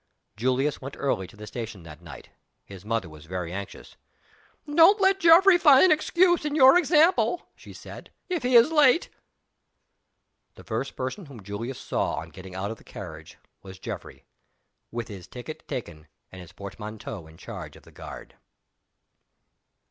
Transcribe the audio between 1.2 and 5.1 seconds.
to the station that night. His mother was very anxious. "Don't